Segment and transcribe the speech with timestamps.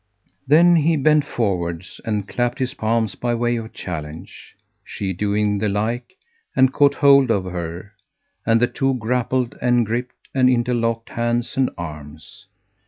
[0.47, 5.69] Then he bent forwards and clapped his palms by way of challenge, she doing the
[5.69, 6.13] like,
[6.55, 7.93] and caught hold of her,
[8.43, 12.47] and the two grappled and gripped and interlocked hands and arms.